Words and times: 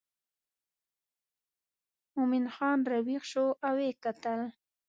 مومن 2.15 2.45
خان 2.55 2.79
راویښ 2.91 3.23
شو 3.31 3.45
او 3.67 3.73
وکتل. 3.83 4.41